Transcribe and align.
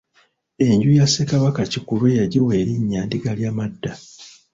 Enju 0.65 0.89
ya 0.97 1.05
Ssekabaka 1.07 1.61
Kikulwe 1.71 2.09
yagiwa 2.19 2.51
erinnya 2.61 3.01
Ndigalyamadda. 3.05 3.91